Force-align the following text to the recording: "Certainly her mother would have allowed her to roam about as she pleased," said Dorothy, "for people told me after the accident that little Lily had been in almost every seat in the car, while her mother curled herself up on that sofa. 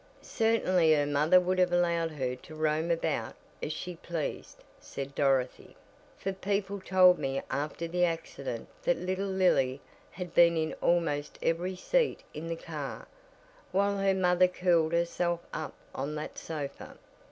"Certainly 0.23 0.95
her 0.95 1.05
mother 1.05 1.39
would 1.39 1.59
have 1.59 1.71
allowed 1.71 2.09
her 2.13 2.35
to 2.35 2.55
roam 2.55 2.89
about 2.89 3.35
as 3.61 3.71
she 3.71 3.97
pleased," 3.97 4.63
said 4.79 5.13
Dorothy, 5.13 5.75
"for 6.17 6.33
people 6.33 6.81
told 6.81 7.19
me 7.19 7.39
after 7.51 7.87
the 7.87 8.03
accident 8.03 8.67
that 8.81 8.97
little 8.97 9.27
Lily 9.27 9.79
had 10.09 10.33
been 10.33 10.57
in 10.57 10.73
almost 10.81 11.37
every 11.43 11.75
seat 11.75 12.23
in 12.33 12.47
the 12.47 12.55
car, 12.55 13.07
while 13.71 13.99
her 13.99 14.15
mother 14.15 14.47
curled 14.47 14.91
herself 14.93 15.41
up 15.53 15.75
on 15.93 16.15
that 16.15 16.35
sofa. 16.35 16.97